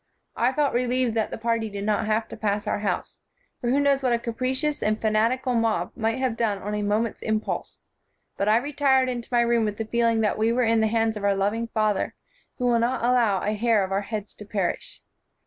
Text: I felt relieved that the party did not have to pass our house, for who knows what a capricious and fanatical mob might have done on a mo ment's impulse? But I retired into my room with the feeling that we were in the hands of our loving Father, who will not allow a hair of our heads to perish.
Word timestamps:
I 0.35 0.51
felt 0.53 0.73
relieved 0.73 1.13
that 1.13 1.29
the 1.29 1.37
party 1.37 1.69
did 1.69 1.83
not 1.83 2.07
have 2.07 2.27
to 2.29 2.35
pass 2.35 2.65
our 2.65 2.79
house, 2.79 3.19
for 3.59 3.69
who 3.69 3.79
knows 3.79 4.01
what 4.01 4.11
a 4.13 4.17
capricious 4.17 4.81
and 4.81 4.99
fanatical 4.99 5.53
mob 5.53 5.91
might 5.95 6.17
have 6.17 6.35
done 6.35 6.57
on 6.57 6.73
a 6.73 6.81
mo 6.81 7.01
ment's 7.01 7.21
impulse? 7.21 7.81
But 8.35 8.49
I 8.49 8.57
retired 8.57 9.09
into 9.09 9.29
my 9.31 9.41
room 9.41 9.63
with 9.63 9.77
the 9.77 9.85
feeling 9.85 10.21
that 10.21 10.39
we 10.39 10.51
were 10.51 10.63
in 10.63 10.79
the 10.79 10.87
hands 10.87 11.17
of 11.17 11.23
our 11.23 11.35
loving 11.35 11.67
Father, 11.67 12.15
who 12.57 12.65
will 12.65 12.79
not 12.79 13.05
allow 13.05 13.43
a 13.43 13.53
hair 13.53 13.83
of 13.83 13.91
our 13.91 14.01
heads 14.01 14.33
to 14.37 14.43
perish. 14.45 15.03